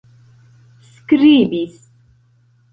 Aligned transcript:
skribis 0.97 1.71